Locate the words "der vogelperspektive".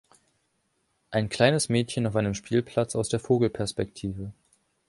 3.09-4.33